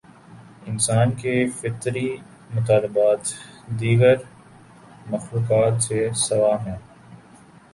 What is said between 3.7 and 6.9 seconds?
دیگر مخلوقات سے سوا ہیں۔